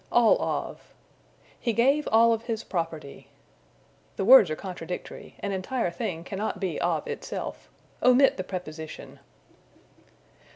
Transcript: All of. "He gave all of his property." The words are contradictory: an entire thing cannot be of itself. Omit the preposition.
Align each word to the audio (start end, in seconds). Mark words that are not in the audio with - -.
All 0.11 0.41
of. 0.41 0.95
"He 1.59 1.73
gave 1.73 2.07
all 2.11 2.33
of 2.33 2.45
his 2.45 2.63
property." 2.63 3.27
The 4.15 4.25
words 4.25 4.49
are 4.49 4.55
contradictory: 4.55 5.35
an 5.41 5.51
entire 5.51 5.91
thing 5.91 6.23
cannot 6.23 6.59
be 6.59 6.81
of 6.81 7.05
itself. 7.07 7.69
Omit 8.01 8.35
the 8.35 8.43
preposition. 8.43 9.19